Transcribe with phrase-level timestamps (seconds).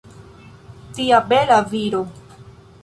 [0.95, 2.05] Tia bela viro!